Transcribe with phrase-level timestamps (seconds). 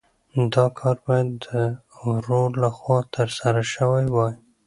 [0.53, 1.47] دا کار باید د
[2.07, 4.33] ورور لخوا ترسره شوی وای.